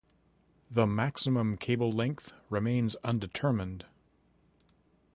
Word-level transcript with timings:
The 0.71 0.87
maximum 0.87 1.57
cable 1.57 1.91
length 1.91 2.33
remains 2.49 2.95
undetermined. 3.03 3.85